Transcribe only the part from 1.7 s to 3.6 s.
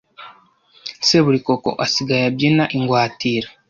asigaye abyina ingwatira